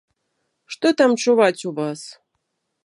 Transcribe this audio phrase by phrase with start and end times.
[0.75, 1.99] Што там чуваць у вас?